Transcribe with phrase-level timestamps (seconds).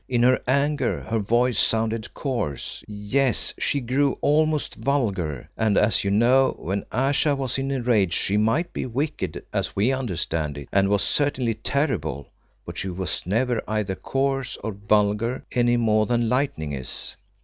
[0.09, 6.09] In her anger her voice sounded coarse; yes, she grew almost vulgar, and, as you
[6.09, 10.67] know, when Ayesha was in a rage she might be wicked as we understand it,
[10.71, 12.31] and was certainly terrible,
[12.65, 17.15] but she was never either coarse or vulgar, any more than lightning is.